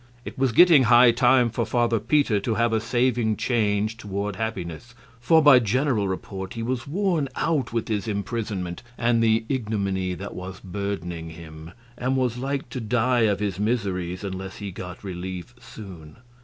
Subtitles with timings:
[0.25, 4.95] It was getting high time for Father Peter to have a saving change toward happiness,
[5.19, 10.33] for by general report he was worn out with his imprisonment and the ignominy that
[10.33, 15.53] was burdening him, and was like to die of his miseries unless he got relief
[15.61, 16.15] soon.